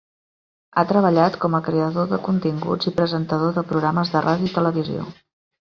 Ha 0.77 0.83
treballat 0.91 1.37
com 1.43 1.57
a 1.57 1.59
creador 1.67 2.09
de 2.13 2.19
continguts 2.29 2.91
i 2.93 2.97
presentador 3.03 3.55
de 3.59 3.67
programes 3.75 4.15
de 4.17 4.25
ràdio 4.31 4.53
i 4.53 4.57
televisió. 4.61 5.07